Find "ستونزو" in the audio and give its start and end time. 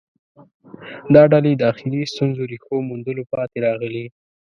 2.13-2.41